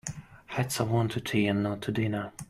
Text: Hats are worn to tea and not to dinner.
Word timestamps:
Hats 0.47 0.81
are 0.81 0.87
worn 0.87 1.09
to 1.09 1.21
tea 1.21 1.45
and 1.45 1.61
not 1.61 1.83
to 1.83 1.91
dinner. 1.91 2.31